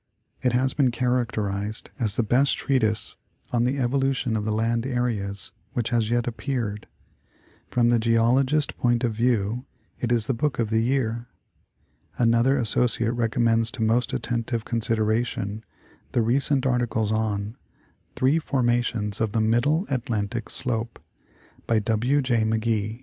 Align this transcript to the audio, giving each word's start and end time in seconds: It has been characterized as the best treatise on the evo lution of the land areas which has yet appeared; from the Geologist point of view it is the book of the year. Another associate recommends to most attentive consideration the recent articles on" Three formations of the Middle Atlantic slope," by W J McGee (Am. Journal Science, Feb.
It 0.41 0.53
has 0.53 0.73
been 0.73 0.89
characterized 0.89 1.91
as 1.99 2.15
the 2.15 2.23
best 2.23 2.57
treatise 2.57 3.17
on 3.51 3.65
the 3.65 3.75
evo 3.77 4.01
lution 4.01 4.35
of 4.35 4.45
the 4.45 4.51
land 4.51 4.83
areas 4.83 5.51
which 5.73 5.89
has 5.91 6.09
yet 6.09 6.27
appeared; 6.27 6.87
from 7.69 7.89
the 7.89 7.99
Geologist 7.99 8.75
point 8.79 9.03
of 9.03 9.13
view 9.13 9.67
it 9.99 10.11
is 10.11 10.25
the 10.25 10.33
book 10.33 10.57
of 10.57 10.71
the 10.71 10.81
year. 10.81 11.27
Another 12.17 12.57
associate 12.57 13.11
recommends 13.13 13.69
to 13.73 13.83
most 13.83 14.11
attentive 14.11 14.65
consideration 14.65 15.63
the 16.13 16.23
recent 16.23 16.65
articles 16.65 17.11
on" 17.11 17.55
Three 18.15 18.39
formations 18.39 19.21
of 19.21 19.33
the 19.33 19.39
Middle 19.41 19.85
Atlantic 19.87 20.49
slope," 20.49 20.97
by 21.67 21.77
W 21.77 22.23
J 22.23 22.37
McGee 22.37 22.39
(Am. 22.41 22.47
Journal 22.47 22.59
Science, 22.63 22.67
Feb. 22.93 22.99